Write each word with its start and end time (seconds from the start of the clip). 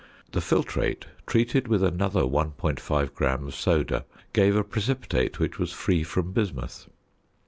The 0.31 0.39
filtrate 0.39 1.03
treated 1.27 1.67
with 1.67 1.83
another 1.83 2.21
1.5 2.23 3.13
gram 3.13 3.45
of 3.45 3.53
"soda" 3.53 4.03
gave 4.33 4.55
a 4.55 4.63
precipitate 4.63 5.37
which 5.37 5.59
was 5.59 5.71
free 5.73 6.03
from 6.03 6.31
bismuth. 6.31 6.87